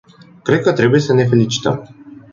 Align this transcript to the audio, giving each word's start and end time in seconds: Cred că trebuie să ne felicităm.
Cred 0.43 0.61
că 0.61 0.73
trebuie 0.73 0.99
să 0.99 1.13
ne 1.13 1.23
felicităm. 1.25 1.95